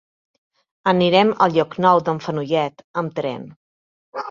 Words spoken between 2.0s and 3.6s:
d'en Fenollet amb tren.